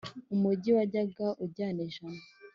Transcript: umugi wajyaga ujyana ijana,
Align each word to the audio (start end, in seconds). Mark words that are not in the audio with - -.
umugi 0.33 0.69
wajyaga 0.75 1.27
ujyana 1.43 1.81
ijana, 1.87 2.23